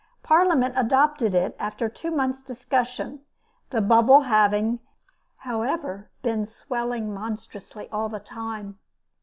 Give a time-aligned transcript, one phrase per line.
[0.23, 3.19] Parliament adopted it after two months' discussion
[3.69, 4.79] the Bubble having,
[5.37, 8.79] however, been swelling monstrously all the time.